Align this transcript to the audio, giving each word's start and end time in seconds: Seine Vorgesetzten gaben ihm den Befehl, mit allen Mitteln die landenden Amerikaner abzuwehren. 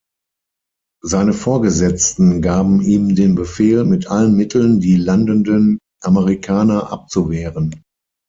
Seine 1.03 1.31
Vorgesetzten 1.31 2.41
gaben 2.41 2.81
ihm 2.81 3.13
den 3.13 3.35
Befehl, 3.35 3.83
mit 3.83 4.07
allen 4.07 4.35
Mitteln 4.35 4.79
die 4.79 4.95
landenden 4.97 5.77
Amerikaner 6.01 6.91
abzuwehren. 6.91 7.83